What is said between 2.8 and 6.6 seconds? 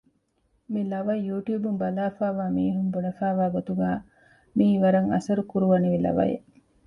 ބުނެފައިވާ ގޮތުގައި މިއީ ވަރަށް އަސަރު ކުރުވަނިވި ލަވައެއް